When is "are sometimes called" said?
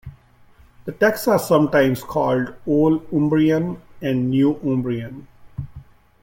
1.27-2.55